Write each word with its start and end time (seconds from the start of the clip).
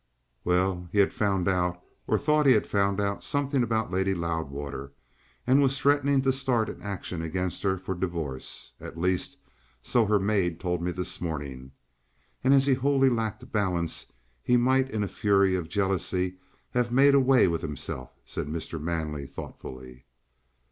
"Well, 0.43 0.89
he 0.91 0.97
had 0.97 1.13
found 1.13 1.47
out, 1.47 1.79
or 2.07 2.17
thought 2.17 2.47
he 2.47 2.53
had 2.53 2.65
found 2.65 2.99
out, 2.99 3.23
something 3.23 3.61
about 3.61 3.91
Lady 3.91 4.15
Loudwater, 4.15 4.93
and 5.45 5.61
was 5.61 5.77
threatening 5.77 6.23
to 6.23 6.33
start 6.33 6.69
an 6.71 6.81
action 6.81 7.21
against 7.21 7.61
her 7.61 7.77
for 7.77 7.93
divorce. 7.93 8.73
At 8.79 8.97
least, 8.97 9.37
so 9.83 10.07
her 10.07 10.17
maid 10.17 10.59
told 10.59 10.81
me 10.81 10.89
this 10.91 11.21
morning. 11.21 11.73
And 12.43 12.51
as 12.51 12.65
he 12.65 12.73
wholly 12.73 13.11
lacked 13.11 13.51
balance, 13.51 14.11
he 14.41 14.57
might 14.57 14.89
in 14.89 15.03
a 15.03 15.07
fury 15.07 15.53
of 15.53 15.69
jealousy 15.69 16.37
have 16.71 16.91
made 16.91 17.13
away 17.13 17.47
with 17.47 17.61
himself," 17.61 18.09
said 18.25 18.47
Mr. 18.47 18.81
Manley 18.81 19.27
thoughtfully. 19.27 20.07